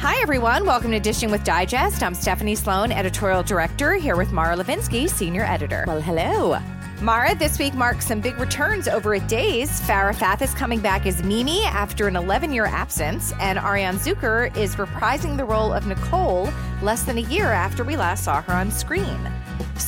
[0.00, 0.64] Hi, everyone.
[0.64, 2.04] Welcome to Dishing with Digest.
[2.04, 5.82] I'm Stephanie Sloane, editorial director, here with Mara Levinsky, senior editor.
[5.88, 6.60] Well, hello.
[7.00, 9.80] Mara, this week marks some big returns over at Days.
[9.80, 14.56] Farah Fawcett is coming back as Mimi after an 11 year absence, and Arianne Zucker
[14.56, 16.48] is reprising the role of Nicole
[16.80, 19.18] less than a year after we last saw her on screen.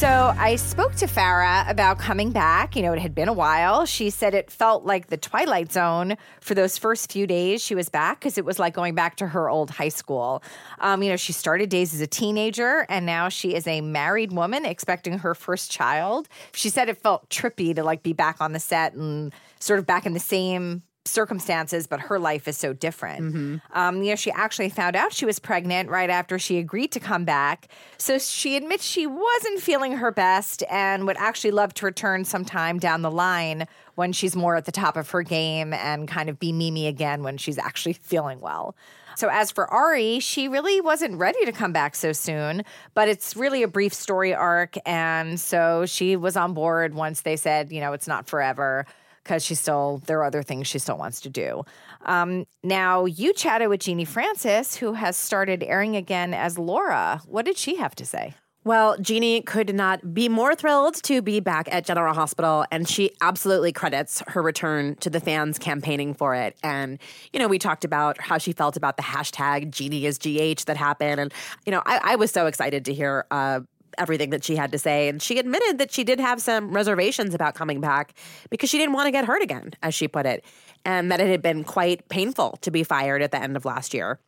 [0.00, 2.74] So I spoke to Farah about coming back.
[2.74, 3.84] You know, it had been a while.
[3.84, 7.90] She said it felt like the Twilight Zone for those first few days she was
[7.90, 10.42] back because it was like going back to her old high school.
[10.78, 14.32] Um, you know, she started days as a teenager and now she is a married
[14.32, 16.28] woman expecting her first child.
[16.52, 19.86] She said it felt trippy to like be back on the set and sort of
[19.86, 23.22] back in the same circumstances, but her life is so different.
[23.22, 23.56] Mm-hmm.
[23.72, 27.00] Um, you know, she actually found out she was pregnant right after she agreed to
[27.00, 27.68] come back.
[27.96, 32.78] So she admits she wasn't feeling her best and would actually love to return sometime
[32.78, 36.38] down the line when she's more at the top of her game and kind of
[36.38, 38.76] be Mimi again when she's actually feeling well.
[39.16, 43.36] So, as for Ari, she really wasn't ready to come back so soon, but it's
[43.36, 44.76] really a brief story arc.
[44.86, 48.86] And so she was on board once they said, you know, it's not forever
[49.22, 51.64] because she still there are other things she still wants to do.
[52.04, 57.20] Um, now you chatted with Genie Francis, who has started airing again as Laura.
[57.26, 58.34] What did she have to say?
[58.62, 63.10] Well, Genie could not be more thrilled to be back at General Hospital, and she
[63.22, 66.58] absolutely credits her return to the fans campaigning for it.
[66.62, 66.98] And,
[67.32, 70.76] you know, we talked about how she felt about the hashtag Genie is GH that
[70.76, 71.20] happened.
[71.20, 71.32] And,
[71.64, 73.60] you know, I, I was so excited to hear uh,
[73.98, 75.08] everything that she had to say.
[75.08, 78.14] And she admitted that she did have some reservations about coming back
[78.50, 80.44] because she didn't want to get hurt again, as she put it,
[80.84, 83.94] and that it had been quite painful to be fired at the end of last
[83.94, 84.18] year.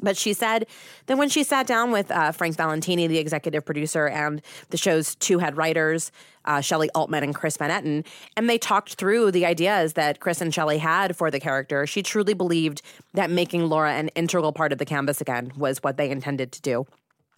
[0.00, 0.66] But she said
[1.06, 5.14] that when she sat down with uh, Frank Valentini, the executive producer, and the show's
[5.14, 6.10] two head writers,
[6.44, 8.04] uh, Shelly Altman and Chris Van Etten,
[8.36, 12.02] and they talked through the ideas that Chris and Shelly had for the character, she
[12.02, 12.82] truly believed
[13.14, 16.60] that making Laura an integral part of the canvas again was what they intended to
[16.60, 16.86] do.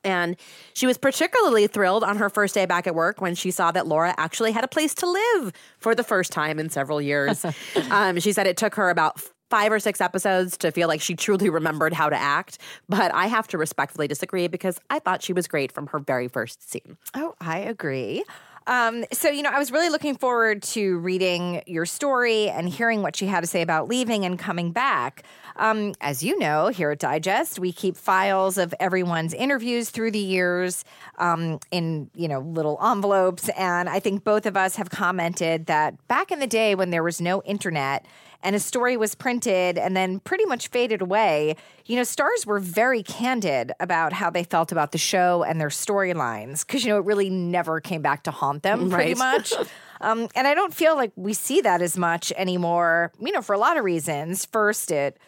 [0.06, 0.36] And
[0.72, 3.86] she was particularly thrilled on her first day back at work when she saw that
[3.86, 7.44] Laura actually had a place to live for the first time in several years.
[7.90, 11.14] um, she said it took her about five or six episodes to feel like she
[11.14, 12.58] truly remembered how to act.
[12.88, 16.28] But I have to respectfully disagree because I thought she was great from her very
[16.28, 16.96] first scene.
[17.14, 18.24] Oh, I agree.
[18.66, 23.02] Um, so, you know, I was really looking forward to reading your story and hearing
[23.02, 25.22] what she had to say about leaving and coming back.
[25.56, 30.18] Um, as you know, here at Digest, we keep files of everyone's interviews through the
[30.18, 30.84] years
[31.18, 33.48] um, in, you know, little envelopes.
[33.50, 37.02] And I think both of us have commented that back in the day when there
[37.02, 38.04] was no internet,
[38.46, 42.60] and a story was printed and then pretty much faded away, you know, stars were
[42.60, 46.98] very candid about how they felt about the show and their storylines because, you know,
[46.98, 49.18] it really never came back to haunt them pretty right.
[49.18, 49.52] much.
[50.00, 53.52] um, and I don't feel like we see that as much anymore, you know, for
[53.52, 54.46] a lot of reasons.
[54.46, 55.18] First, it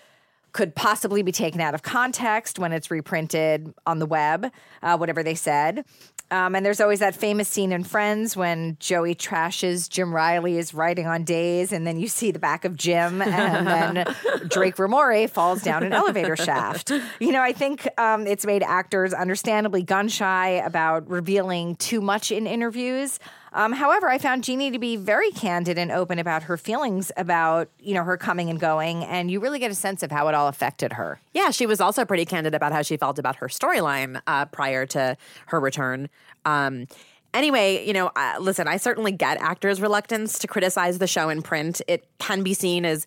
[0.52, 5.24] could possibly be taken out of context when it's reprinted on the web, uh, whatever
[5.24, 5.84] they said.
[6.30, 10.74] Um, and there's always that famous scene in Friends when Joey trashes Jim Reilly is
[10.74, 14.14] writing on days, and then you see the back of Jim, and then
[14.48, 16.90] Drake Ramoray falls down an elevator shaft.
[17.18, 22.30] You know, I think um, it's made actors understandably gun shy about revealing too much
[22.30, 23.18] in interviews.
[23.52, 27.68] Um, however, I found Genie to be very candid and open about her feelings about
[27.80, 30.34] you know her coming and going, and you really get a sense of how it
[30.34, 31.20] all affected her.
[31.32, 34.86] Yeah, she was also pretty candid about how she felt about her storyline uh, prior
[34.86, 35.16] to
[35.46, 36.08] her return.
[36.44, 36.86] Um,
[37.34, 41.42] Anyway, you know, uh, listen, I certainly get actors' reluctance to criticize the show in
[41.42, 41.82] print.
[41.86, 43.06] It can be seen as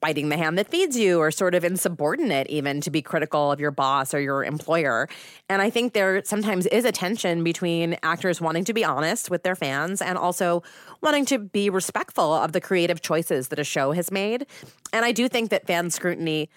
[0.00, 3.60] biting the hand that feeds you or sort of insubordinate even to be critical of
[3.60, 5.08] your boss or your employer.
[5.48, 9.42] And I think there sometimes is a tension between actors wanting to be honest with
[9.42, 10.62] their fans and also
[11.02, 14.46] wanting to be respectful of the creative choices that a show has made.
[14.92, 16.48] And I do think that fan scrutiny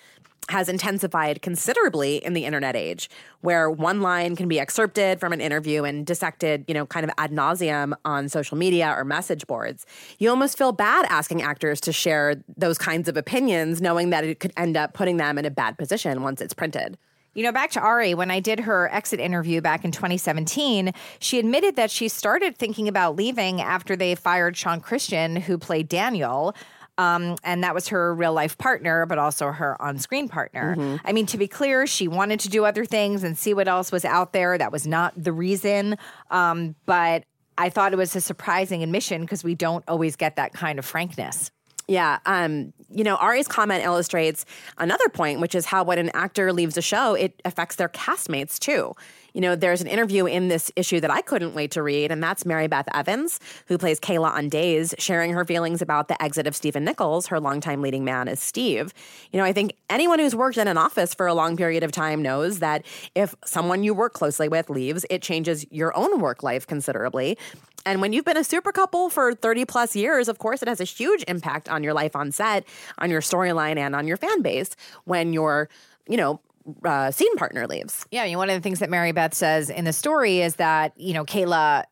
[0.49, 3.09] has intensified considerably in the internet age,
[3.41, 7.11] where one line can be excerpted from an interview and dissected, you know, kind of
[7.17, 9.85] ad nauseum on social media or message boards.
[10.17, 14.39] You almost feel bad asking actors to share those kinds of opinions, knowing that it
[14.39, 16.97] could end up putting them in a bad position once it's printed.
[17.35, 21.37] You know, back to Ari, when I did her exit interview back in 2017, she
[21.37, 26.55] admitted that she started thinking about leaving after they fired Shawn Christian, who played Daniel.
[26.99, 30.75] Um, and that was her real life partner, but also her on screen partner.
[30.75, 31.07] Mm-hmm.
[31.07, 33.89] I mean, to be clear, she wanted to do other things and see what else
[33.89, 34.57] was out there.
[34.57, 35.97] That was not the reason.
[36.29, 37.23] Um, but
[37.57, 40.85] I thought it was a surprising admission because we don't always get that kind of
[40.85, 41.51] frankness.
[41.87, 42.19] Yeah.
[42.25, 44.45] Um, you know, Ari's comment illustrates
[44.77, 48.59] another point, which is how when an actor leaves a show, it affects their castmates
[48.59, 48.93] too.
[49.33, 52.21] You know, there's an interview in this issue that I couldn't wait to read, and
[52.21, 56.47] that's Mary Beth Evans, who plays Kayla on Days, sharing her feelings about the exit
[56.47, 58.93] of Stephen Nichols, her longtime leading man as Steve.
[59.31, 61.91] You know, I think anyone who's worked in an office for a long period of
[61.91, 62.85] time knows that
[63.15, 67.37] if someone you work closely with leaves, it changes your own work life considerably.
[67.85, 70.81] And when you've been a super couple for 30 plus years, of course, it has
[70.81, 72.65] a huge impact on your life on set,
[72.97, 75.69] on your storyline, and on your fan base when you're
[76.09, 76.41] you know,
[76.85, 78.05] uh, scene partner leaves.
[78.11, 78.23] Yeah.
[78.23, 80.99] I mean, one of the things that Mary Beth says in the story is that,
[80.99, 81.83] you know, Kayla,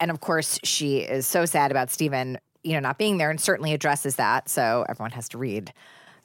[0.00, 3.40] and of course, she is so sad about Stephen, you know, not being there and
[3.40, 4.48] certainly addresses that.
[4.48, 5.72] So everyone has to read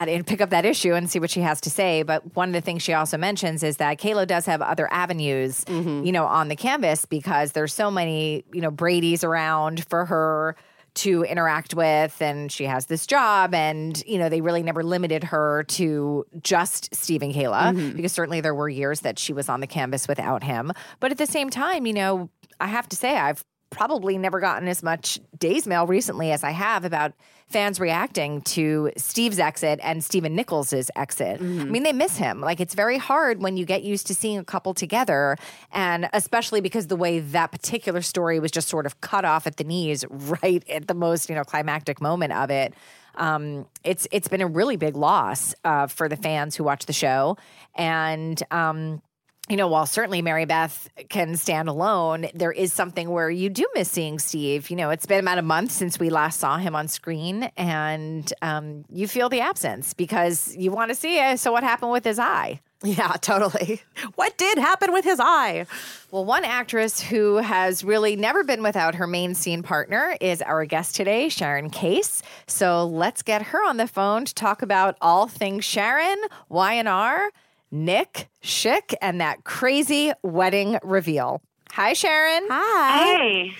[0.00, 2.02] and pick up that issue and see what she has to say.
[2.02, 5.64] But one of the things she also mentions is that Kayla does have other avenues,
[5.64, 6.04] mm-hmm.
[6.04, 10.56] you know, on the canvas because there's so many, you know, Brady's around for her
[10.94, 15.24] to interact with and she has this job and you know they really never limited
[15.24, 17.96] her to just Steve and Kayla mm-hmm.
[17.96, 21.18] because certainly there were years that she was on the canvas without him but at
[21.18, 22.30] the same time you know
[22.60, 26.50] I have to say I've probably never gotten as much days mail recently as I
[26.50, 27.12] have about
[27.48, 31.40] fans reacting to Steve's exit and Stephen Nichols' exit.
[31.40, 31.60] Mm-hmm.
[31.60, 32.40] I mean, they miss him.
[32.40, 35.36] Like, it's very hard when you get used to seeing a couple together,
[35.72, 39.56] and especially because the way that particular story was just sort of cut off at
[39.56, 42.74] the knees right at the most, you know, climactic moment of it.
[43.16, 46.92] Um, it's it's been a really big loss uh, for the fans who watch the
[46.92, 47.36] show,
[47.76, 49.02] and um,
[49.48, 53.66] you know, while certainly Mary Beth can stand alone, there is something where you do
[53.74, 54.70] miss seeing Steve.
[54.70, 58.32] You know, it's been about a month since we last saw him on screen, and
[58.40, 61.40] um, you feel the absence because you want to see it.
[61.40, 62.60] So, what happened with his eye?
[62.82, 63.82] Yeah, totally.
[64.14, 65.66] What did happen with his eye?
[66.10, 70.64] Well, one actress who has really never been without her main scene partner is our
[70.64, 72.22] guest today, Sharon Case.
[72.46, 76.18] So let's get her on the phone to talk about all things Sharon,
[76.48, 77.30] Y&R,
[77.74, 81.42] Nick Shick and that crazy wedding reveal.
[81.72, 82.46] Hi, Sharon.
[82.48, 83.04] Hi.
[83.04, 83.52] Hey.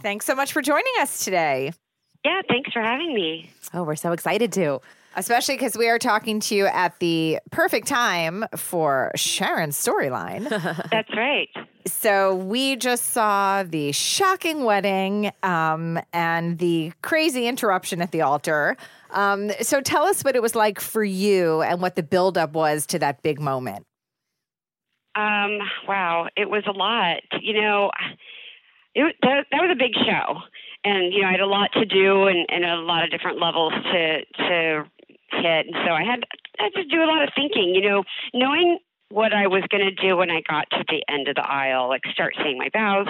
[0.00, 1.72] Thanks so much for joining us today.
[2.24, 3.48] Yeah, thanks for having me.
[3.72, 4.80] Oh, we're so excited to.
[5.16, 10.48] Especially because we are talking to you at the perfect time for Sharon's storyline.
[10.90, 11.48] That's right.
[11.86, 18.76] So we just saw the shocking wedding um, and the crazy interruption at the altar.
[19.12, 22.86] Um, so tell us what it was like for you and what the buildup was
[22.86, 23.86] to that big moment.
[25.14, 27.20] Um, wow, it was a lot.
[27.40, 27.90] You know,
[28.94, 30.38] it, that, that was a big show,
[30.84, 33.40] and you know, I had a lot to do and, and a lot of different
[33.40, 34.84] levels to to
[35.32, 36.20] hit, and so I had
[36.58, 37.74] I had to do a lot of thinking.
[37.74, 38.78] You know, knowing
[39.10, 41.88] what I was going to do when I got to the end of the aisle,
[41.88, 43.08] like start saying my vows,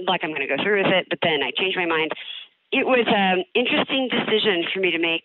[0.00, 2.12] like I'm going to go through with it, but then I changed my mind
[2.74, 5.22] it was an interesting decision for me to make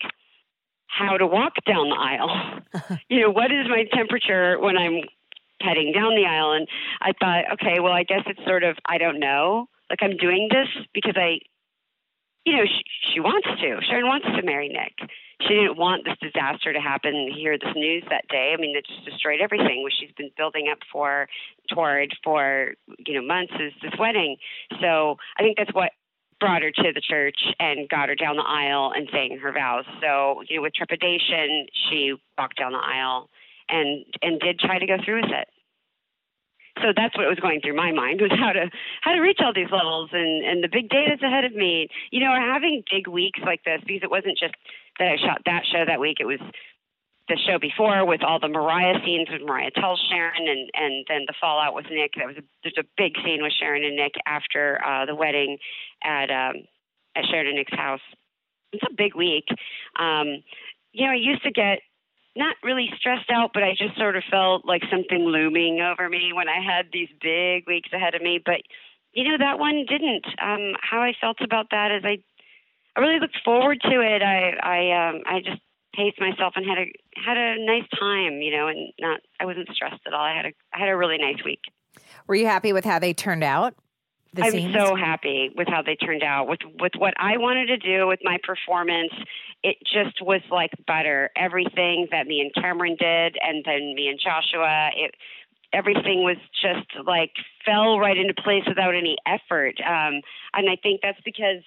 [0.85, 2.99] how to walk down the aisle.
[3.09, 5.01] you know, what is my temperature when I'm
[5.59, 6.53] heading down the aisle?
[6.53, 6.67] And
[7.01, 9.65] I thought, okay, well, I guess it's sort of, I don't know.
[9.89, 11.39] Like I'm doing this because I,
[12.45, 13.81] you know, she, she wants to.
[13.81, 15.09] Sharon wants to marry Nick.
[15.41, 18.53] She didn't want this disaster to happen, here, this news that day.
[18.53, 21.27] I mean, it just destroyed everything, which she's been building up for,
[21.73, 22.73] toward for,
[23.07, 24.35] you know, months is this wedding.
[24.81, 25.91] So I think that's what
[26.39, 29.85] brought her to the church and got her down the aisle and saying her vows.
[30.01, 33.29] So, you know, with trepidation, she walked down the aisle
[33.67, 35.47] and and did try to go through with it.
[36.81, 38.69] So that's what was going through my mind was how to
[39.01, 41.89] how to reach all these levels and and the big day that's ahead of me.
[42.11, 44.55] You know, having big weeks like this because it wasn't just
[44.97, 46.17] that I shot that show that week.
[46.19, 46.39] It was
[47.29, 51.25] the show before with all the Mariah scenes when Mariah tells Sharon, and and then
[51.27, 52.13] the fallout with Nick.
[52.17, 55.57] That was a, there's a big scene with Sharon and Nick after uh, the wedding
[56.03, 56.63] at um,
[57.15, 58.01] at Sharon and Nick's house.
[58.73, 59.45] It's a big week.
[59.97, 60.43] Um,
[60.91, 61.79] you know, I used to get
[62.35, 66.33] not really stressed out, but I just sort of felt like something looming over me
[66.33, 68.41] when I had these big weeks ahead of me.
[68.43, 68.61] But
[69.13, 70.25] you know, that one didn't.
[70.41, 72.17] Um, how I felt about that is I
[72.95, 74.21] I really looked forward to it.
[74.21, 75.61] I I um I just
[75.95, 79.69] paced myself and had a had a nice time, you know, and not I wasn't
[79.73, 80.21] stressed at all.
[80.21, 81.61] I had a I had a really nice week.
[82.27, 83.75] Were you happy with how they turned out?
[84.33, 84.75] The I'm scenes?
[84.75, 86.47] so happy with how they turned out.
[86.47, 89.11] With with what I wanted to do with my performance,
[89.63, 91.31] it just was like butter.
[91.35, 95.15] Everything that me and Cameron did, and then me and Joshua, it
[95.73, 97.31] everything was just like
[97.65, 99.75] fell right into place without any effort.
[99.81, 100.21] Um,
[100.53, 101.63] and I think that's because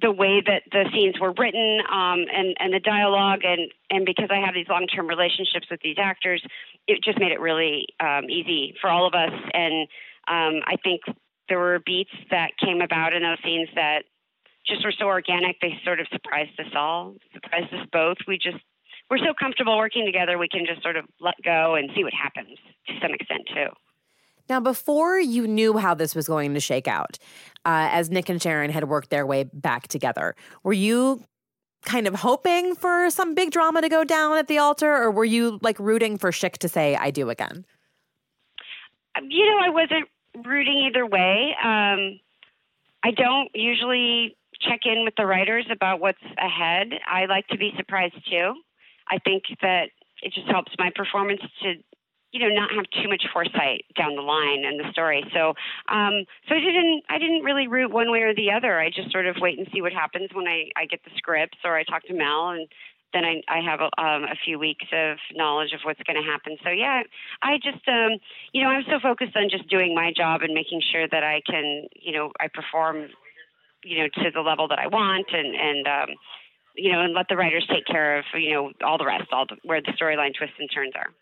[0.00, 4.28] the way that the scenes were written um, and and the dialogue and and because
[4.30, 6.42] I have these long term relationships with these actors,
[6.88, 9.32] it just made it really um, easy for all of us.
[9.52, 9.86] And
[10.28, 11.02] um, I think
[11.48, 14.04] there were beats that came about in those scenes that
[14.66, 15.60] just were so organic.
[15.60, 18.16] They sort of surprised us all, surprised us both.
[18.26, 18.62] We just
[19.10, 20.38] we're so comfortable working together.
[20.38, 22.56] We can just sort of let go and see what happens
[22.88, 23.68] to some extent too.
[24.48, 27.18] Now, before you knew how this was going to shake out,
[27.64, 31.24] uh, as Nick and Sharon had worked their way back together, were you
[31.84, 35.24] kind of hoping for some big drama to go down at the altar, or were
[35.24, 37.64] you like rooting for Shick to say "I do" again?
[39.16, 40.08] Um, You know, I wasn't
[40.46, 41.54] rooting either way.
[41.62, 42.20] Um,
[43.04, 46.92] I don't usually check in with the writers about what's ahead.
[47.06, 48.54] I like to be surprised too.
[49.10, 49.90] I think that
[50.22, 51.74] it just helps my performance to,
[52.32, 55.22] you know, not have too much foresight down the line in the story.
[55.34, 55.52] So,
[55.88, 58.80] um, so I didn't, I didn't really root one way or the other.
[58.80, 61.58] I just sort of wait and see what happens when I, I get the scripts
[61.62, 62.66] or I talk to Mal and
[63.12, 66.28] then I, I have a, um, a few weeks of knowledge of what's going to
[66.28, 66.56] happen.
[66.64, 67.02] So yeah,
[67.42, 68.16] I just, um,
[68.52, 71.42] you know, I'm so focused on just doing my job and making sure that I
[71.44, 73.08] can, you know, I perform,
[73.84, 76.16] you know, to the level that I want and, and, um,
[76.74, 79.44] you know, and let the writers take care of, you know, all the rest, all
[79.46, 81.12] the, where the storyline twists and turns are.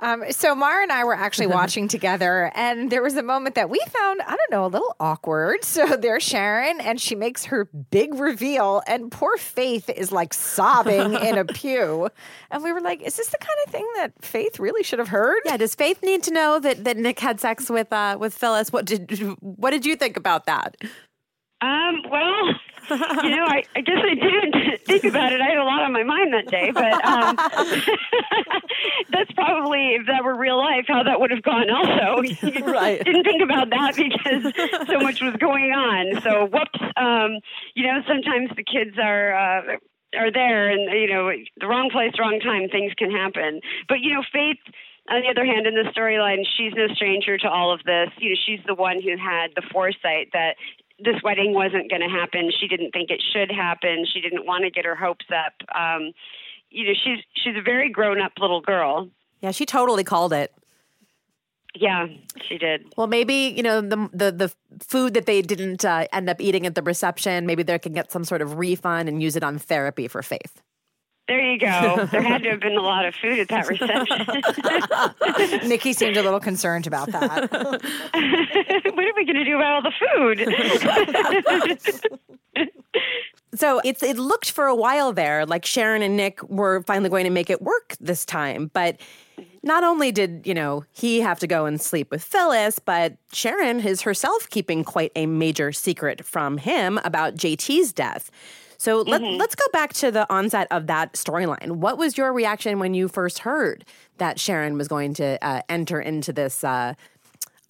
[0.00, 3.70] Um, so Mara and I were actually watching together, and there was a moment that
[3.70, 5.60] we found, I don't know, a little awkward.
[5.74, 11.14] So there's Sharon, and she makes her big reveal, and poor Faith is like sobbing
[11.14, 12.10] in a pew.
[12.52, 15.08] And we were like, is this the kind of thing that Faith really should have
[15.08, 15.40] heard?
[15.44, 15.56] Yeah.
[15.56, 18.72] Does Faith need to know that, that Nick had sex with uh, with Phyllis?
[18.72, 19.10] What did
[19.40, 20.76] what did you think about that?
[21.60, 22.54] Um, well,
[22.90, 25.40] you know, I, I guess I didn't think about it.
[25.40, 27.36] I had a lot on my mind that day, but um,
[29.10, 32.22] that's probably, if that were real life, how that would have gone also.
[32.74, 33.02] Right.
[33.04, 34.52] didn't think about that because
[34.86, 36.20] so much was going on.
[36.22, 36.80] So, whoops.
[36.96, 37.40] Um,
[37.74, 39.34] you know, sometimes the kids are.
[39.34, 39.76] Uh,
[40.16, 44.14] are there and you know the wrong place wrong time things can happen but you
[44.14, 44.58] know faith
[45.10, 48.30] on the other hand in the storyline she's no stranger to all of this you
[48.30, 50.54] know she's the one who had the foresight that
[50.98, 52.50] this wedding wasn't going to happen.
[52.58, 54.06] She didn't think it should happen.
[54.12, 55.54] She didn't want to get her hopes up.
[55.74, 56.12] Um,
[56.70, 59.08] you know, she's she's a very grown up little girl.
[59.40, 60.52] Yeah, she totally called it.
[61.74, 62.06] Yeah,
[62.48, 62.86] she did.
[62.96, 64.54] Well, maybe you know the the the
[64.86, 67.46] food that they didn't uh, end up eating at the reception.
[67.46, 70.62] Maybe they can get some sort of refund and use it on therapy for Faith.
[71.26, 72.06] There you go.
[72.10, 75.64] There had to have been a lot of food at that reception.
[75.68, 77.50] Nikki seemed a little concerned about that.
[77.50, 80.46] what are we going to do about all the food?
[83.56, 87.22] So it's it looked for a while there like Sharon and Nick were finally going
[87.22, 88.96] to make it work this time, but
[89.62, 93.78] not only did, you know, he have to go and sleep with Phyllis, but Sharon
[93.80, 98.28] is herself keeping quite a major secret from him about JT's death.
[98.78, 101.72] So let, let's go back to the onset of that storyline.
[101.72, 103.84] What was your reaction when you first heard
[104.18, 106.94] that Sharon was going to uh, enter into this uh,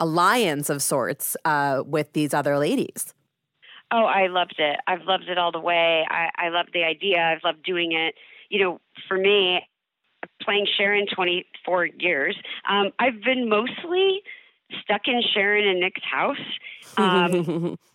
[0.00, 3.14] alliance of sorts uh, with these other ladies?
[3.90, 4.80] Oh, I loved it.
[4.86, 6.04] I've loved it all the way.
[6.10, 7.20] I, I love the idea.
[7.20, 8.14] I've loved doing it.
[8.48, 9.60] You know, for me,
[10.42, 12.36] playing Sharon 24 years,
[12.68, 14.22] um, I've been mostly
[14.82, 16.36] stuck in Sharon and Nick's house.
[16.96, 17.78] Um,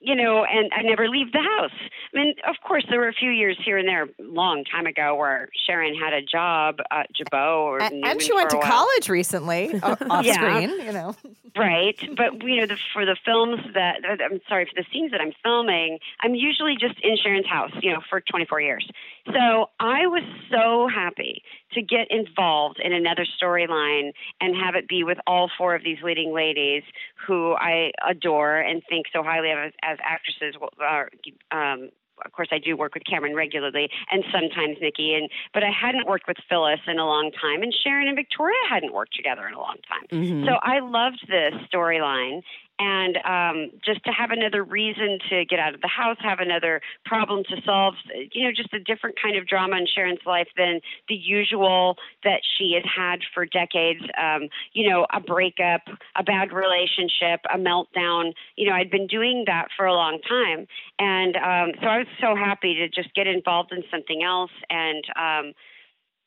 [0.00, 1.70] you know, and I never leave the house.
[2.12, 5.14] I mean, of course, there were a few years here and there, long time ago,
[5.14, 9.78] where Sharon had a job at Jabot or and, and she went to college recently,
[9.82, 10.34] off Yeah.
[10.34, 11.14] screen, you know.
[11.56, 15.20] Right, but you know, the, for the films that I'm sorry for the scenes that
[15.20, 18.88] I'm filming, I'm usually just in Sharon's house, you know, for 24 years.
[19.26, 25.04] So I was so happy to get involved in another storyline and have it be
[25.04, 26.82] with all four of these leading ladies
[27.26, 31.90] who I adore and think so highly of as, as actresses, uh, um,
[32.24, 36.06] of course, I do work with Cameron regularly, and sometimes Nikki, and but I hadn't
[36.06, 39.54] worked with Phyllis in a long time, and Sharon and Victoria hadn't worked together in
[39.54, 40.20] a long time.
[40.20, 40.44] Mm-hmm.
[40.44, 42.42] So I loved this storyline,
[42.80, 46.80] and um, just to have another reason to get out of the house, have another
[47.04, 47.94] problem to solve,
[48.32, 52.40] you know, just a different kind of drama in Sharon's life than the usual that
[52.56, 54.00] she had had for decades.
[54.20, 55.82] Um, you know, a breakup,
[56.16, 58.32] a bad relationship, a meltdown.
[58.56, 60.66] You know, I'd been doing that for a long time,
[60.98, 65.04] and um, so I was so happy to just get involved in something else and.
[65.16, 65.52] Um,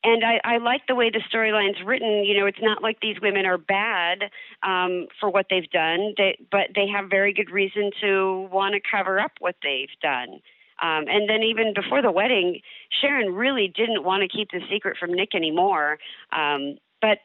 [0.04, 2.24] and I, I like the way the storyline's written.
[2.24, 4.24] You know, it's not like these women are bad
[4.62, 8.80] um, for what they've done, they, but they have very good reason to want to
[8.80, 10.40] cover up what they've done.
[10.82, 12.60] Um, and then even before the wedding,
[13.00, 15.98] Sharon really didn't want to keep the secret from Nick anymore.
[16.32, 17.18] Um, but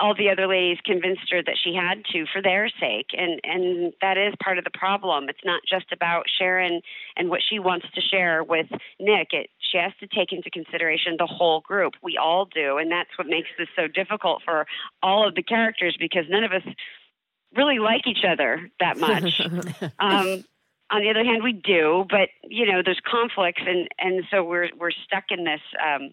[0.00, 3.08] all the other ladies convinced her that she had to for their sake.
[3.12, 5.28] And and that is part of the problem.
[5.28, 6.80] It's not just about sharon
[7.16, 8.66] and what she wants to share with
[8.98, 9.28] nick.
[9.32, 11.94] It she has to take into consideration the whole group.
[12.02, 12.78] We all do.
[12.78, 14.66] And that's what makes this so difficult for
[15.02, 16.62] all of the characters because none of us
[17.54, 19.40] really like each other that much.
[19.98, 20.44] Um,
[20.90, 24.70] on the other hand we do but you know there's conflicts and and so we're
[24.78, 26.10] we're stuck in this um,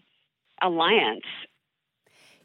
[0.62, 1.24] alliance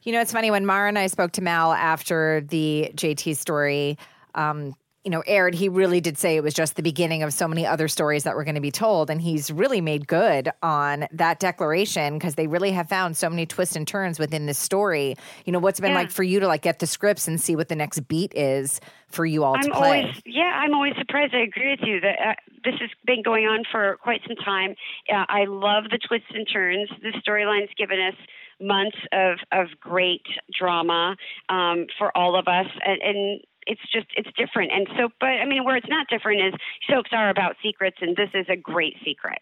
[0.03, 3.97] you know, it's funny when Mara and I spoke to Mal after the JT story.
[4.35, 7.45] Um, you know, aired, he really did say it was just the beginning of so
[7.45, 9.09] many other stories that were going to be told.
[9.09, 13.45] And he's really made good on that declaration because they really have found so many
[13.45, 15.15] twists and turns within this story.
[15.45, 15.97] You know, what's been yeah.
[15.97, 18.79] like for you to like get the scripts and see what the next beat is
[19.09, 20.01] for you all I'm to play?
[20.03, 21.35] Always, yeah, I'm always surprised.
[21.35, 22.33] I agree with you that uh,
[22.63, 24.73] this has been going on for quite some time.
[25.11, 26.89] Uh, I love the twists and turns.
[27.01, 28.15] The storyline's given us
[28.63, 30.25] months of, of great
[30.57, 31.15] drama
[31.49, 32.67] um, for all of us.
[32.85, 34.71] And, and it's just it's different.
[34.71, 36.53] And so but i mean where it's not different is
[36.89, 39.39] soaps are about secrets and this is a great secret.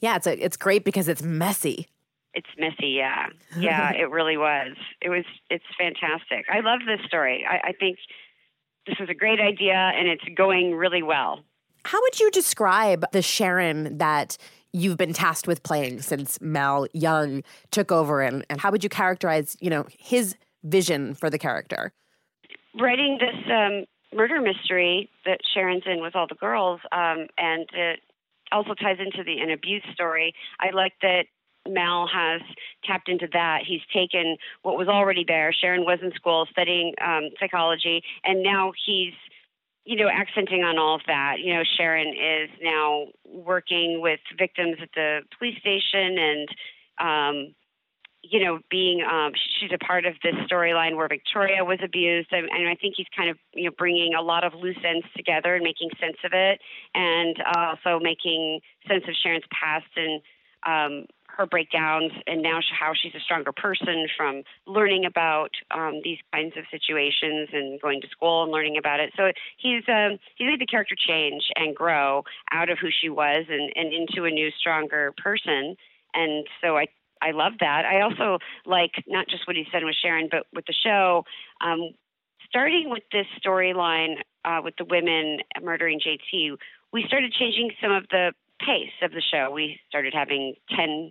[0.00, 1.88] Yeah it's a, it's great because it's messy.
[2.32, 3.26] It's messy yeah.
[3.56, 4.76] Yeah it really was.
[5.00, 6.46] It was it's fantastic.
[6.52, 7.44] I love this story.
[7.48, 7.98] I, I think
[8.86, 11.44] this is a great idea and it's going really well
[11.84, 14.36] how would you describe the sharon that
[14.72, 18.90] you've been tasked with playing since Mal Young took over, and, and how would you
[18.90, 21.92] characterize, you know, his vision for the character?
[22.78, 28.00] Writing this um, murder mystery that Sharon's in with all the girls, um, and it
[28.50, 30.34] also ties into the an abuse story.
[30.60, 31.26] I like that
[31.68, 32.42] Mal has
[32.84, 33.60] tapped into that.
[33.66, 35.52] He's taken what was already there.
[35.52, 39.14] Sharon was in school studying um, psychology, and now he's
[39.84, 44.76] you know, accenting on all of that, you know, Sharon is now working with victims
[44.80, 46.48] at the police station and,
[46.98, 47.54] um,
[48.22, 52.48] you know, being um, she's a part of this storyline where Victoria was abused, and,
[52.48, 55.54] and, I think he's kind of you know bringing a lot of loose ends together
[55.54, 56.58] and making sense of it,
[56.94, 60.22] and also making sense of Sharon's past and
[60.66, 66.18] um, her breakdowns and now how she's a stronger person from learning about um, these
[66.32, 69.12] kinds of situations and going to school and learning about it.
[69.16, 73.46] So he's um, he's made the character change and grow out of who she was
[73.48, 75.76] and, and into a new, stronger person.
[76.14, 76.86] And so I
[77.22, 77.84] I love that.
[77.84, 81.24] I also like not just what he said with Sharon, but with the show.
[81.60, 81.90] Um,
[82.48, 86.56] starting with this storyline uh, with the women murdering JT,
[86.92, 89.50] we started changing some of the pace of the show.
[89.52, 91.10] We started having 10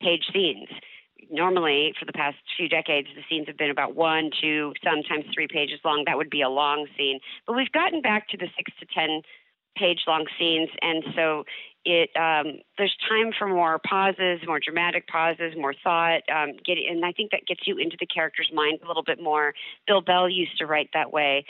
[0.00, 0.68] page scenes.
[1.30, 5.48] Normally, for the past few decades, the scenes have been about one, two, sometimes three
[5.50, 6.04] pages long.
[6.06, 7.20] That would be a long scene.
[7.46, 9.22] But we've gotten back to the six to 10
[9.76, 10.68] page long scenes.
[10.82, 11.44] And so
[11.84, 16.22] it um, there's time for more pauses, more dramatic pauses, more thought.
[16.32, 19.22] Um, get, and I think that gets you into the character's mind a little bit
[19.22, 19.54] more.
[19.86, 21.44] Bill Bell used to write that way.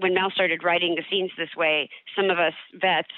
[0.00, 3.08] When Mal started writing the scenes this way, some of us vets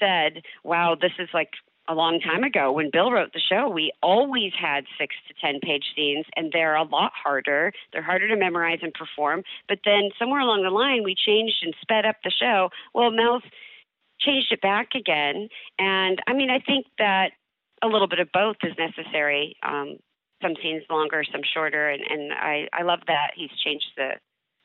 [0.00, 1.50] said, "Wow, this is like
[1.88, 5.60] a long time ago when Bill wrote the show, we always had six to 10
[5.60, 7.72] page scenes, and they're a lot harder.
[7.92, 9.42] They're harder to memorize and perform.
[9.68, 12.70] But then somewhere along the line, we changed and sped up the show.
[12.94, 13.42] Well, Mal's
[14.20, 15.48] changed it back again.
[15.78, 17.32] And I mean, I think that
[17.82, 19.56] a little bit of both is necessary.
[19.62, 19.98] Um,
[20.42, 21.90] some scenes longer, some shorter.
[21.90, 24.12] And, and I, I love that he's changed the,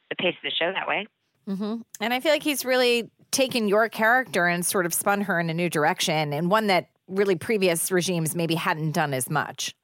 [0.10, 1.08] the pace of the show that way.
[1.48, 1.82] Mm-hmm.
[2.00, 5.50] And I feel like he's really taken your character and sort of spun her in
[5.50, 9.76] a new direction and one that really previous regimes maybe hadn't done as much.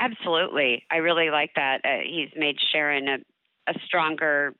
[0.00, 0.84] Absolutely.
[0.90, 1.80] I really like that.
[1.84, 3.18] Uh, he's made Sharon a,
[3.68, 4.54] a stronger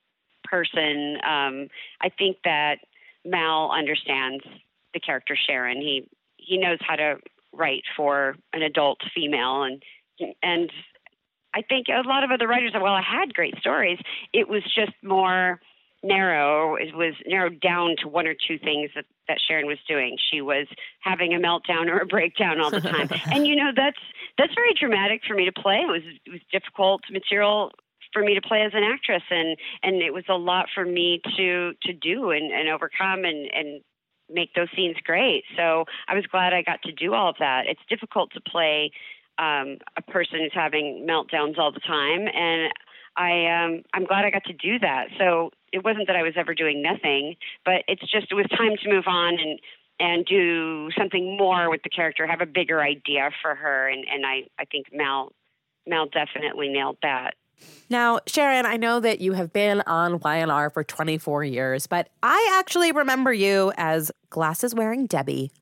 [0.44, 1.16] person.
[1.26, 1.68] Um,
[2.00, 2.76] I think that
[3.24, 4.44] Mal understands
[4.94, 5.78] the character Sharon.
[5.78, 7.16] He he knows how to
[7.52, 9.82] write for an adult female and
[10.42, 10.70] and
[11.54, 13.98] I think a lot of other writers said, well, I had great stories.
[14.32, 15.60] It was just more
[16.02, 16.74] narrow.
[16.74, 20.16] It was narrowed down to one or two things that, that Sharon was doing.
[20.30, 20.66] She was
[21.00, 23.08] having a meltdown or a breakdown all the time.
[23.26, 23.98] and you know, that's
[24.38, 25.80] that's very dramatic for me to play.
[25.80, 27.72] It was it was difficult material
[28.12, 31.20] for me to play as an actress and and it was a lot for me
[31.36, 33.82] to to do and, and overcome and and
[34.28, 35.44] make those scenes great.
[35.56, 37.64] So I was glad I got to do all of that.
[37.66, 38.90] It's difficult to play
[39.38, 42.72] um, a person who's having meltdowns all the time and
[43.16, 45.08] I um I'm glad I got to do that.
[45.18, 48.76] So it wasn't that I was ever doing nothing, but it's just it was time
[48.82, 49.58] to move on and
[50.00, 54.26] and do something more with the character, have a bigger idea for her and and
[54.26, 55.32] I I think Mal
[55.86, 57.34] Mal definitely nailed that.
[57.88, 62.56] Now, Sharon, I know that you have been on YNR for 24 years, but I
[62.58, 65.52] actually remember you as glasses wearing Debbie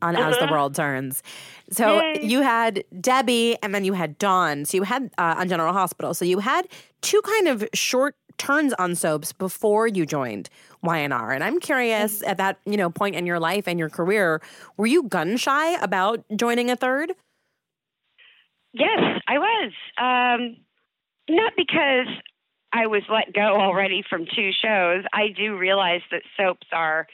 [0.00, 0.28] on uh-huh.
[0.28, 0.52] As the uh-huh.
[0.52, 1.22] World Turns.
[1.70, 2.20] So Yay.
[2.22, 4.64] you had Debbie and then you had Dawn.
[4.64, 6.14] So you had uh, on General Hospital.
[6.14, 6.68] So you had
[7.00, 10.48] two kind of short turns on soaps before you joined
[10.84, 11.34] YNR.
[11.34, 12.30] And I'm curious mm-hmm.
[12.30, 14.40] at that, you know, point in your life and your career,
[14.76, 17.12] were you gun shy about joining a third?
[18.72, 19.72] Yes, I was.
[19.98, 20.56] Um,
[21.28, 22.06] not because
[22.72, 25.04] I was let go already from two shows.
[25.12, 27.06] I do realize that soaps are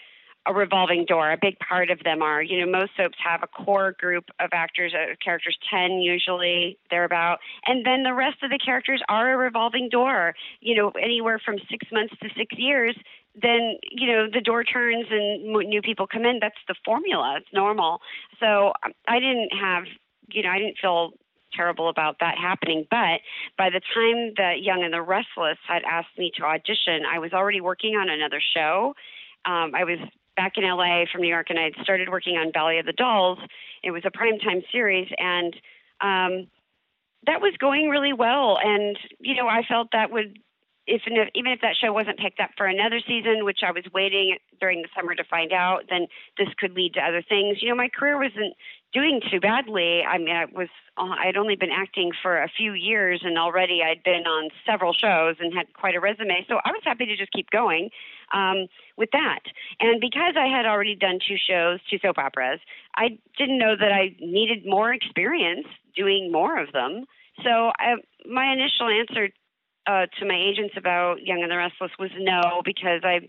[0.47, 1.33] a revolving door.
[1.33, 4.51] A big part of them are, you know, most soaps have a core group of
[4.53, 7.39] actors, uh, characters, 10 usually, thereabout.
[7.67, 11.57] And then the rest of the characters are a revolving door, you know, anywhere from
[11.71, 12.97] six months to six years.
[13.41, 16.39] Then, you know, the door turns and new people come in.
[16.41, 17.37] That's the formula.
[17.39, 18.01] It's normal.
[18.39, 19.85] So um, I didn't have,
[20.31, 21.13] you know, I didn't feel
[21.55, 22.87] terrible about that happening.
[22.91, 23.21] But
[23.57, 27.33] by the time that Young and the Restless had asked me to audition, I was
[27.33, 28.95] already working on another show.
[29.47, 29.99] Um, I was
[30.37, 32.93] back in LA from New York, and I had started working on Valley of the
[32.93, 33.39] Dolls.
[33.83, 35.55] It was a primetime series, and
[36.01, 36.47] um,
[37.27, 38.59] that was going really well.
[38.63, 40.39] And you know, I felt that would
[40.87, 41.03] if
[41.35, 44.83] even if that show wasn't picked up for another season, which I was waiting during
[44.83, 47.63] the summer to find out, then this could lead to other things.
[47.63, 48.55] You know, my career wasn't
[48.93, 50.03] doing too badly.
[50.03, 53.81] I mean, I was uh, I'd only been acting for a few years, and already
[53.83, 56.45] I'd been on several shows and had quite a resume.
[56.49, 57.91] So I was happy to just keep going
[58.33, 59.41] um, with that.
[59.81, 62.61] And because I had already done two shows, two soap operas,
[62.97, 67.05] I didn't know that I needed more experience doing more of them.
[67.43, 67.97] So I,
[68.29, 69.29] my initial answer
[69.87, 73.29] uh, to my agents about Young and the Restless was no, because I,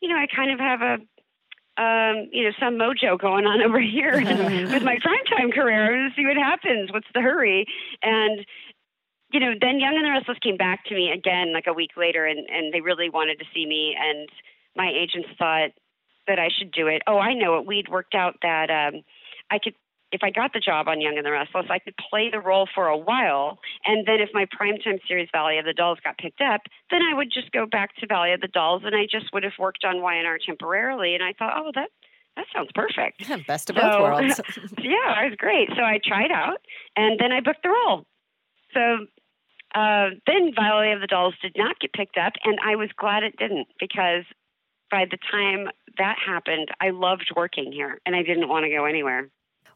[0.00, 0.98] you know, I kind of have a
[1.78, 4.16] um, you know, some mojo going on over here
[4.72, 6.10] with my primetime career.
[6.14, 6.92] See what happens.
[6.92, 7.66] What's the hurry?
[8.02, 8.44] And
[9.32, 11.92] you know, then Young and the Restless came back to me again like a week
[11.96, 13.96] later, and and they really wanted to see me.
[13.98, 14.28] And
[14.76, 15.70] my agents thought
[16.26, 17.02] that I should do it.
[17.06, 17.66] Oh, I know it.
[17.66, 19.02] We'd worked out that um,
[19.50, 19.74] I could
[20.12, 22.68] if I got the job on Young and the Restless, I could play the role
[22.74, 23.58] for a while.
[23.86, 27.14] And then if my primetime series Valley of the Dolls got picked up, then I
[27.14, 29.84] would just go back to Valley of the Dolls and I just would have worked
[29.84, 31.14] on YNR temporarily.
[31.14, 31.88] And I thought, oh, that
[32.36, 33.26] that sounds perfect.
[33.28, 34.40] Yeah, best of so, both worlds.
[34.78, 35.68] yeah, it was great.
[35.74, 36.58] So I tried out
[36.96, 38.04] and then I booked the role.
[38.74, 39.06] So
[39.74, 43.22] uh, then Valley of the Dolls did not get picked up, and I was glad
[43.22, 44.24] it didn't because
[44.90, 48.84] by the time that happened, I loved working here and I didn't want to go
[48.84, 49.28] anywhere.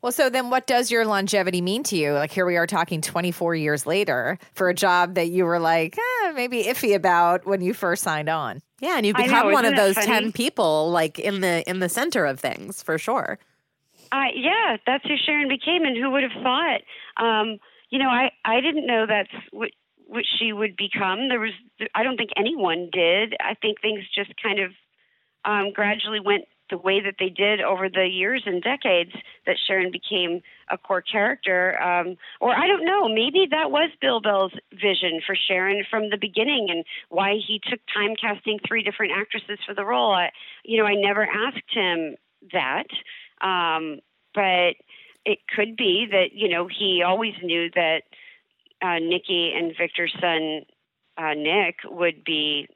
[0.02, 2.12] Well, so then what does your longevity mean to you?
[2.12, 5.98] Like here we are talking 24 years later for a job that you were like,
[5.98, 8.60] eh, maybe iffy about when you first signed on.
[8.78, 10.06] Yeah, and you've become know, one of those funny?
[10.06, 13.38] 10 people like in the in the center of things for sure.
[14.12, 16.82] Uh, yeah, that's who Sharon became and who would have thought
[17.16, 17.58] um,
[17.90, 19.70] you know, I I didn't know that's what
[20.06, 21.28] what she would become.
[21.28, 21.52] There was
[21.94, 23.34] I don't think anyone did.
[23.40, 24.72] I think things just kind of
[25.44, 29.12] um, gradually went the way that they did over the years and decades
[29.46, 30.40] that Sharon became
[30.70, 31.80] a core character.
[31.80, 36.18] Um, or I don't know, maybe that was Bill Bell's vision for Sharon from the
[36.20, 40.12] beginning and why he took time casting three different actresses for the role.
[40.12, 40.30] I,
[40.64, 42.16] you know, I never asked him
[42.52, 42.86] that.
[43.40, 44.00] Um,
[44.34, 44.74] but
[45.24, 48.02] it could be that, you know, he always knew that
[48.82, 50.62] uh, Nikki and Victor's son,
[51.18, 52.68] uh, Nick, would be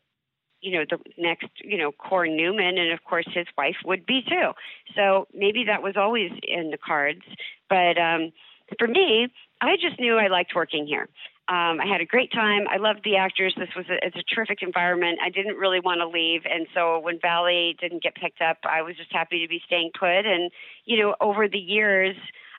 [0.60, 4.22] you know, the next, you know, Core Newman, and of course his wife would be
[4.28, 4.52] too.
[4.94, 7.22] So maybe that was always in the cards.
[7.68, 8.32] But um,
[8.78, 9.28] for me,
[9.60, 11.08] I just knew I liked working here.
[11.48, 12.66] Um, I had a great time.
[12.70, 13.54] I loved the actors.
[13.56, 15.18] This was a, it's a terrific environment.
[15.24, 18.82] I didn't really want to leave, and so when Valley didn't get picked up, I
[18.82, 20.26] was just happy to be staying put.
[20.26, 20.52] And
[20.84, 22.14] you know, over the years,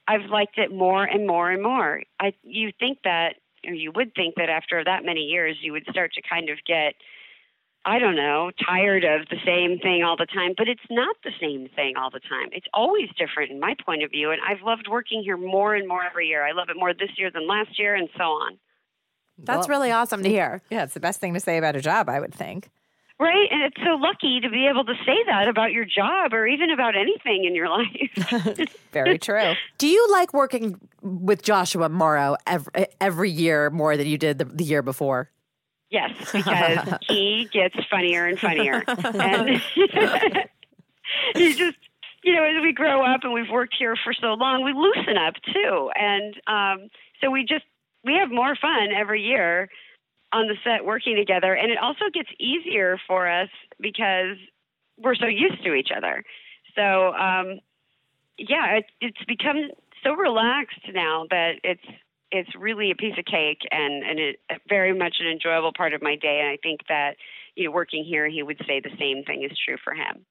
[0.07, 2.01] I've liked it more and more and more.
[2.19, 3.35] I you think that,
[3.65, 6.57] or you would think that after that many years, you would start to kind of
[6.65, 6.95] get
[7.83, 11.31] I don't know, tired of the same thing all the time, but it's not the
[11.39, 12.49] same thing all the time.
[12.51, 14.29] It's always different in my point of view.
[14.29, 16.45] And I've loved working here more and more every year.
[16.45, 18.59] I love it more this year than last year and so on.
[19.39, 20.61] That's well, really awesome to hear.
[20.69, 22.69] Yeah, it's the best thing to say about a job, I would think.
[23.21, 23.47] Right?
[23.51, 26.71] And it's so lucky to be able to say that about your job or even
[26.71, 28.67] about anything in your life.
[28.91, 29.53] Very true.
[29.77, 34.45] Do you like working with Joshua Morrow every, every year more than you did the,
[34.45, 35.29] the year before?
[35.91, 38.83] Yes, because he gets funnier and funnier.
[38.87, 39.61] And
[41.35, 41.77] he just,
[42.23, 45.17] you know, as we grow up and we've worked here for so long, we loosen
[45.17, 45.91] up too.
[45.93, 46.89] And um,
[47.21, 47.65] so we just,
[48.03, 49.69] we have more fun every year
[50.33, 51.53] on the set working together.
[51.53, 54.37] And it also gets easier for us because
[54.97, 56.23] we're so used to each other.
[56.75, 57.59] So, um,
[58.37, 59.69] yeah, it, it's become
[60.03, 61.85] so relaxed now that it's
[62.31, 64.39] it's really a piece of cake and and it
[64.69, 66.39] very much an enjoyable part of my day.
[66.41, 67.15] And I think that
[67.55, 70.25] you know, working here, he would say the same thing is true for him.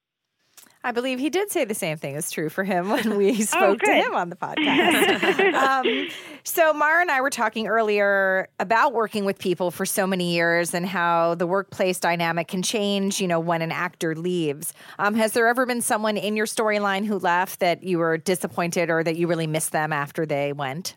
[0.83, 3.35] I believe he did say the same thing is true for him when we oh,
[3.43, 5.53] spoke oh, to him on the podcast.
[5.55, 6.09] um,
[6.43, 10.73] so, Mara and I were talking earlier about working with people for so many years
[10.73, 14.73] and how the workplace dynamic can change, you know, when an actor leaves.
[14.99, 18.89] Um, has there ever been someone in your storyline who left that you were disappointed
[18.89, 20.97] or that you really missed them after they went?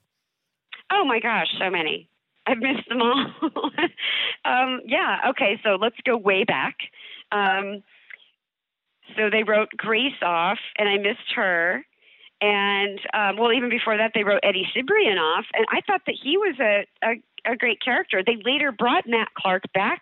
[0.92, 2.10] Oh my gosh, so many.
[2.46, 3.26] I've missed them all.
[4.46, 6.76] um, yeah, okay, so let's go way back.
[7.32, 7.84] Um,
[9.18, 11.86] so they wrote Grace off, and I missed her.
[12.42, 16.16] And um, well, even before that, they wrote Eddie Cibrian off, and I thought that
[16.22, 18.22] he was a, a, a great character.
[18.26, 20.02] They later brought Matt Clark back,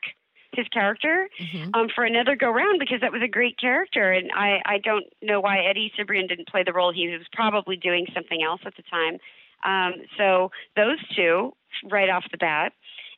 [0.53, 1.69] his character, mm-hmm.
[1.73, 4.11] um, for another go round because that was a great character.
[4.11, 6.91] And I, I don't know why Eddie Cibrian didn't play the role.
[6.91, 9.17] He was probably doing something else at the time.
[9.63, 11.53] Um, so those two
[11.89, 12.73] right off the bat.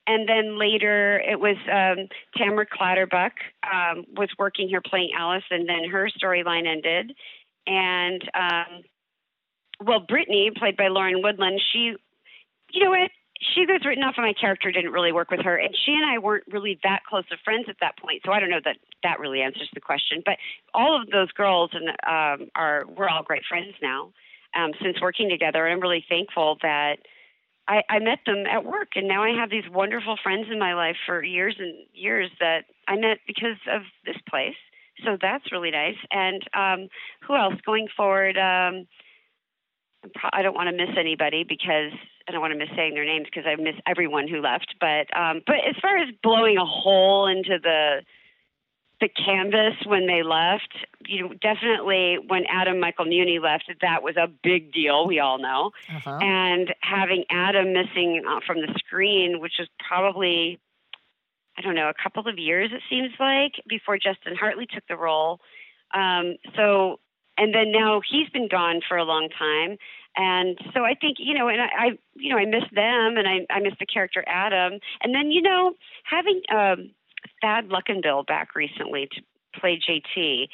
[0.06, 3.32] And then later it was um, Tamara Clatterbuck
[3.64, 7.14] um, was working here playing Alice, and then her storyline ended.
[7.66, 8.84] And um,
[9.86, 11.96] well, Brittany, played by Lauren Woodland, she,
[12.72, 13.12] you know what?
[13.56, 15.58] She was written off, and my character didn't really work with her.
[15.58, 18.40] And she and I weren't really that close of friends at that point, so I
[18.40, 20.22] don't know that that really answers the question.
[20.26, 20.38] But
[20.74, 24.12] all of those girls and um, are we're all great friends now
[24.56, 26.98] um, since working together, and I'm really thankful that
[27.68, 30.74] I, I met them at work, and now I have these wonderful friends in my
[30.74, 34.56] life for years and years that I met because of this place.
[35.06, 35.96] So that's really nice.
[36.12, 36.88] And um,
[37.26, 38.38] who else going forward?
[38.38, 38.88] Um,
[40.34, 41.92] I don't want to miss anybody because
[42.28, 44.76] I don't want to miss saying their names because I miss everyone who left.
[44.80, 48.04] But um, but as far as blowing a hole into the
[49.04, 50.74] the canvas when they left.
[51.06, 55.06] You know, definitely when Adam Michael Muhney left, that was a big deal.
[55.06, 56.20] We all know, uh-huh.
[56.22, 60.60] and having Adam missing uh, from the screen, which was probably,
[61.58, 64.96] I don't know, a couple of years it seems like before Justin Hartley took the
[64.96, 65.42] role.
[65.94, 67.00] Um, so,
[67.38, 69.78] and then now he's been gone for a long time.
[70.16, 73.28] And so I think, you know, and I, I you know, I miss them and
[73.28, 74.80] I, I miss the character Adam.
[75.02, 76.92] And then, you know, having, um,
[77.42, 79.22] Thad Luckinbill back recently to
[79.60, 80.48] play JT.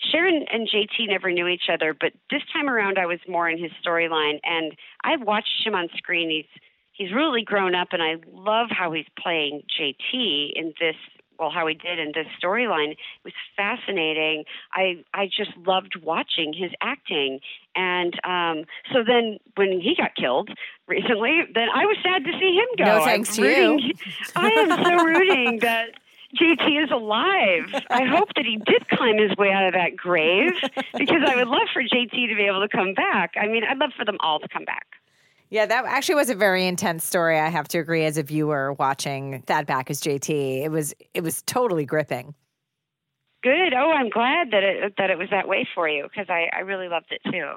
[0.00, 3.58] Sharon and JT never knew each other, but this time around I was more in
[3.58, 4.72] his storyline, and
[5.04, 6.30] I've watched him on screen.
[6.30, 10.96] He's he's really grown up, and I love how he's playing JT in this.
[11.38, 14.44] Well, how he did in this storyline was fascinating.
[14.72, 17.40] I I just loved watching his acting,
[17.74, 20.50] and um, so then when he got killed
[20.86, 22.98] recently, then I was sad to see him go.
[22.98, 23.94] No thanks I'm to rooting, you.
[24.34, 25.90] I am so rooting that
[26.40, 27.82] JT is alive.
[27.90, 30.52] I hope that he did climb his way out of that grave
[30.96, 33.34] because I would love for JT to be able to come back.
[33.40, 34.86] I mean, I'd love for them all to come back.
[35.48, 37.38] Yeah, that actually was a very intense story.
[37.38, 38.04] I have to agree.
[38.04, 42.34] As a viewer watching that back as JT, it was it was totally gripping.
[43.42, 43.74] Good.
[43.74, 46.60] Oh, I'm glad that it that it was that way for you because I, I
[46.60, 47.54] really loved it too.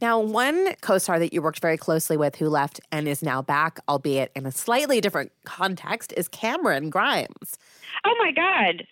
[0.00, 3.42] Now, one co star that you worked very closely with who left and is now
[3.42, 7.58] back, albeit in a slightly different context, is Cameron Grimes.
[8.04, 8.86] Oh my God.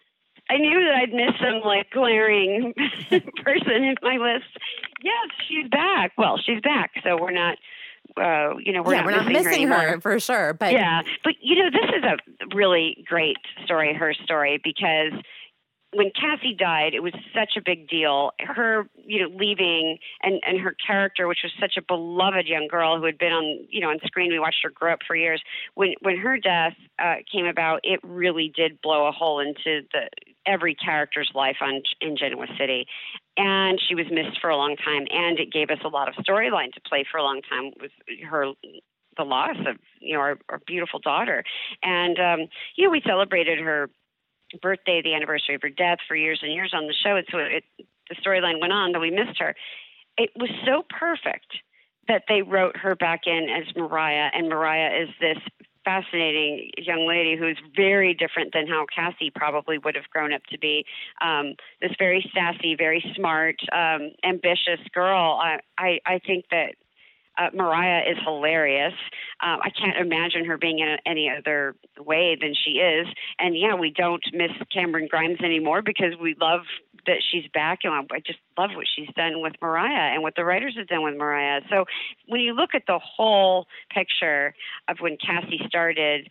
[0.51, 2.75] I knew that I'd miss some like glaring
[3.45, 4.47] person in my list.
[5.03, 6.13] Yes, she's back.
[6.19, 7.59] Well, she's back, so we're not
[8.21, 10.55] uh, you know, we're yeah, not we're not missing, her, her, for sure.
[10.55, 15.13] But yeah, but you know, this is a really great story, her story, because
[15.95, 18.33] when Cassie died, it was such a big deal.
[18.41, 22.99] Her, you know, leaving and and her character, which was such a beloved young girl
[22.99, 24.31] who had been on, you know, on screen.
[24.31, 25.43] We watched her grow up for years.
[25.75, 30.09] When when her death uh, came about, it really did blow a hole into the
[30.47, 32.87] every character's life on in Genoa City,
[33.39, 35.07] and she was missed for a long time.
[35.11, 37.93] And it gave us a lot of storyline to play for a long time with
[38.29, 38.53] her
[39.17, 41.43] the loss of you know our, our beautiful daughter
[41.83, 42.47] and um
[42.77, 43.91] you know we celebrated her
[44.61, 47.17] birthday, the anniversary of her death, for years and years on the show.
[47.17, 47.65] And so it,
[48.09, 49.55] the storyline went on, that we missed her.
[50.17, 51.47] It was so perfect
[52.09, 55.39] that they wrote her back in as Mariah, and Mariah is this
[55.89, 60.59] fascinating young lady who's very different than how Cassie probably would have grown up to
[60.59, 60.85] be.
[61.23, 65.41] Um, this very sassy, very smart, um, ambitious girl.
[65.43, 66.75] I, I, I think that
[67.39, 68.95] uh, Mariah is hilarious.
[69.41, 73.07] Um, I can't imagine her being in any other way than she is.
[73.39, 76.63] And yeah, we don't miss Cameron Grimes anymore because we love
[77.07, 77.81] that she's back.
[77.85, 81.05] And I just love what she's done with Mariah and what the writers have done
[81.05, 81.63] with Mariah.
[81.71, 81.85] So
[82.27, 84.55] when you look at the whole picture
[84.89, 86.29] of when Cassie started,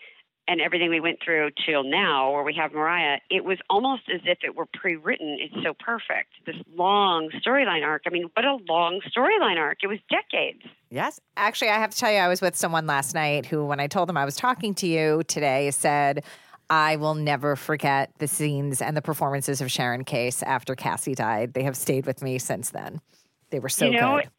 [0.48, 4.22] and everything we went through till now, where we have Mariah, it was almost as
[4.26, 5.38] if it were pre-written.
[5.40, 6.30] It's so perfect.
[6.46, 8.04] This long storyline arc.
[8.08, 9.80] I mean, what a long storyline arc!
[9.84, 10.64] It was decades.
[10.90, 13.80] Yes, actually, I have to tell you, I was with someone last night who, when
[13.80, 16.24] I told them I was talking to you today, said.
[16.70, 21.54] I will never forget the scenes and the performances of Sharon Case after Cassie died.
[21.54, 23.00] They have stayed with me since then.
[23.52, 24.30] They were so you know, good.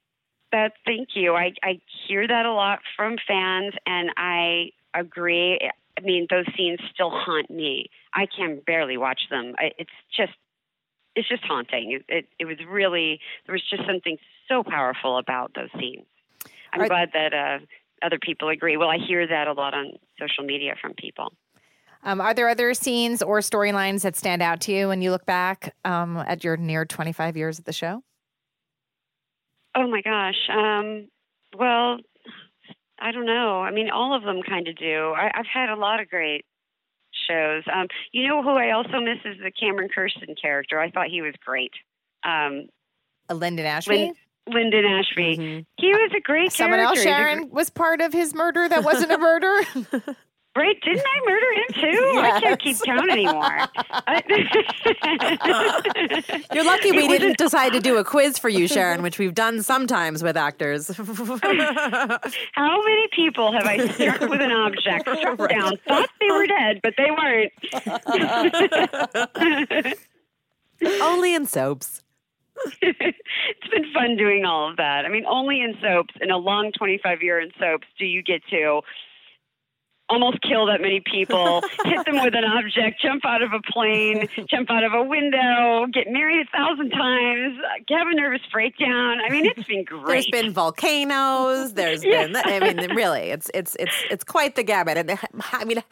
[0.53, 1.35] That thank you.
[1.35, 5.59] I, I hear that a lot from fans, and I agree.
[5.99, 7.91] I mean, those scenes still haunt me.
[8.15, 9.55] I can barely watch them.
[9.59, 10.33] I, it's just,
[11.17, 11.93] it's just haunting.
[11.93, 14.17] It, it, it, was really, there was just something
[14.49, 16.07] so powerful about those scenes.
[16.73, 17.59] I'm Are, glad that uh,
[18.03, 18.77] other people agree.
[18.77, 21.33] Well, I hear that a lot on social media from people.
[22.05, 25.27] Um, are there other scenes or storylines that stand out to you when you look
[25.27, 28.05] back um, at your near 25 years of the show?
[29.75, 30.49] Oh my gosh.
[30.49, 31.09] Um,
[31.59, 31.99] well,
[33.01, 33.61] I don't know.
[33.61, 35.13] I mean, all of them kind of do.
[35.17, 36.45] I, have had a lot of great
[37.29, 37.63] shows.
[37.73, 40.81] Um, you know who I also miss is the Cameron Kirsten character.
[40.81, 41.73] I thought he was great.
[42.25, 42.69] Um,
[43.33, 44.13] Linden Ashby.
[44.49, 45.37] Linden Ashby.
[45.37, 45.61] Mm-hmm.
[45.77, 46.99] He was a great Someone character.
[46.99, 49.61] else, Sharon, was part of his murder that wasn't a murder.
[50.57, 50.77] Right?
[50.83, 52.03] Didn't I murder him too?
[52.15, 52.35] Yes.
[52.35, 53.69] I can't keep count anymore.
[56.53, 59.63] You're lucky we didn't decide to do a quiz for you, Sharon, which we've done
[59.63, 60.89] sometimes with actors.
[60.97, 65.51] How many people have I struck with an object, struck right.
[65.51, 67.53] down, thought they were dead, but they weren't?
[71.03, 72.03] Only in soaps.
[72.83, 75.05] it's been fun doing all of that.
[75.05, 78.43] I mean, only in soaps, in a long 25 year in soaps, do you get
[78.51, 78.83] to
[80.09, 84.29] almost kill that many people, hit them with an object, jump out of a plane,
[84.49, 89.19] jump out of a window, get married a thousand times, have a nervous breakdown.
[89.21, 90.07] I mean, it's been great.
[90.07, 91.75] There's been volcanoes.
[91.75, 92.27] There's yeah.
[92.27, 92.37] been.
[92.37, 94.97] I mean, really, it's it's it's it's quite the gamut.
[94.97, 95.19] And
[95.53, 95.83] I mean,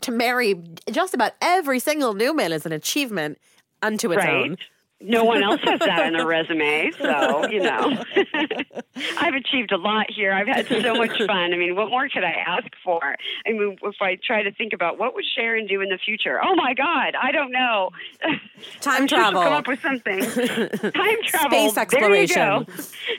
[0.00, 3.38] to marry just about every single Newman is an achievement
[3.82, 4.50] unto its right.
[4.50, 4.56] own
[5.02, 8.04] no one else has that on their resume, so you know.
[9.18, 10.32] I've achieved a lot here.
[10.32, 11.52] I've had so much fun.
[11.52, 13.16] I mean, what more could I ask for?
[13.46, 16.40] I mean, if I try to think about what would Sharon do in the future,
[16.42, 17.90] oh my God, I don't know.
[18.80, 19.42] Time travel.
[19.42, 20.20] come up with something.
[20.92, 21.70] Time travel.
[21.70, 22.66] Space exploration.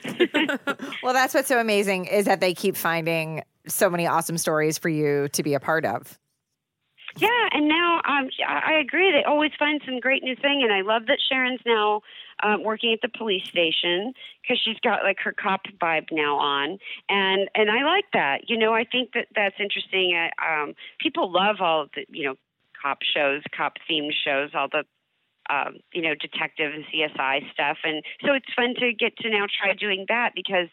[1.02, 4.88] well, that's what's so amazing is that they keep finding so many awesome stories for
[4.88, 6.18] you to be a part of.
[7.16, 9.12] Yeah, and now um, I agree.
[9.12, 12.00] They always find some great new thing, and I love that Sharon's now
[12.42, 16.78] um, working at the police station because she's got like her cop vibe now on,
[17.08, 18.48] and and I like that.
[18.48, 20.16] You know, I think that that's interesting.
[20.16, 22.34] Uh, um, people love all the you know
[22.82, 24.82] cop shows, cop themed shows, all the
[25.54, 29.46] um, you know detective and CSI stuff, and so it's fun to get to now
[29.46, 30.66] try doing that because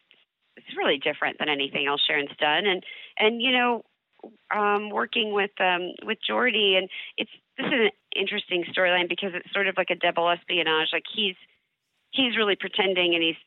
[0.57, 2.83] it's really different than anything else Sharon's done, and
[3.19, 3.83] and you know
[4.53, 9.51] um, working with um, with Jordy, and it's this is an interesting storyline because it's
[9.53, 10.89] sort of like a double espionage.
[10.93, 11.35] Like he's
[12.11, 13.39] he's really pretending, and he's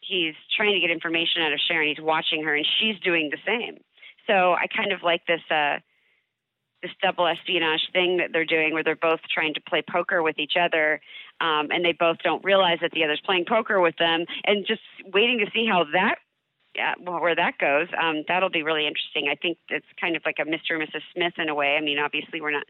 [0.00, 1.88] he's trying to get information out of Sharon.
[1.88, 3.78] He's watching her, and she's doing the same.
[4.26, 5.78] So I kind of like this uh,
[6.82, 10.38] this double espionage thing that they're doing, where they're both trying to play poker with
[10.38, 11.00] each other,
[11.40, 14.82] um, and they both don't realize that the other's playing poker with them, and just
[15.12, 16.16] waiting to see how that
[16.74, 19.28] yeah, well, where that goes, um, that'll be really interesting.
[19.30, 20.80] I think it's kind of like a Mr.
[20.80, 21.02] and Mrs.
[21.14, 21.76] Smith in a way.
[21.76, 22.66] I mean, obviously, we're not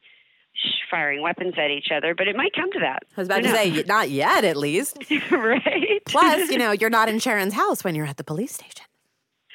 [0.91, 3.03] firing weapons at each other, but it might come to that.
[3.17, 4.99] I was about to say, not yet, at least.
[5.31, 6.03] right.
[6.07, 8.87] Plus, you know, you're not in Sharon's house when you're at the police station.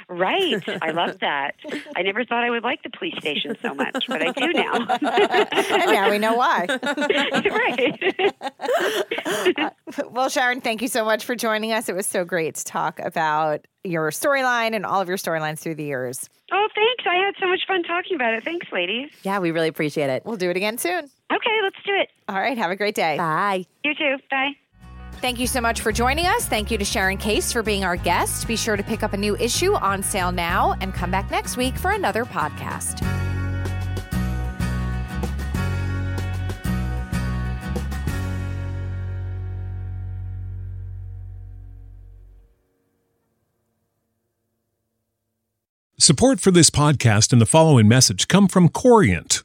[0.07, 0.63] Right.
[0.81, 1.55] I love that.
[1.95, 4.73] I never thought I would like the police station so much, but I do now.
[5.01, 6.65] and now we know why.
[6.81, 8.35] right.
[9.57, 9.69] Uh,
[10.09, 11.89] well, Sharon, thank you so much for joining us.
[11.89, 15.75] It was so great to talk about your storyline and all of your storylines through
[15.75, 16.29] the years.
[16.51, 17.03] Oh, thanks.
[17.07, 18.43] I had so much fun talking about it.
[18.43, 19.09] Thanks, ladies.
[19.23, 20.23] Yeah, we really appreciate it.
[20.25, 21.09] We'll do it again soon.
[21.33, 22.09] Okay, let's do it.
[22.29, 22.57] All right.
[22.57, 23.17] Have a great day.
[23.17, 23.65] Bye.
[23.83, 24.17] You too.
[24.29, 24.51] Bye.
[25.21, 26.45] Thank you so much for joining us.
[26.45, 28.47] Thank you to Sharon Case for being our guest.
[28.47, 31.57] Be sure to pick up a new issue on sale now and come back next
[31.57, 33.01] week for another podcast.
[45.97, 49.44] Support for this podcast and the following message come from Corient.